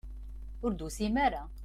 Ur 0.65 0.71
d-tusim 0.73 1.15
ara. 1.25 1.43